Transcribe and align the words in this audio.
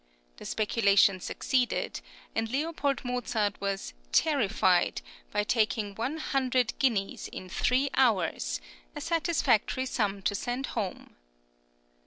The 0.37 0.45
speculation 0.45 1.19
succeeded, 1.19 2.01
and 2.33 2.51
L. 2.51 2.73
Mozart 3.03 3.61
"was 3.61 3.93
terrified" 4.11 5.03
by 5.29 5.43
taking 5.43 5.93
one 5.93 6.17
hundred 6.17 6.73
guineas 6.79 7.27
in 7.27 7.47
three 7.49 7.91
hours 7.93 8.59
a 8.95 8.99
satisfactory 9.01 9.85
sum 9.85 10.23
to 10.23 10.33
send 10.33 10.65
home. 10.73 11.17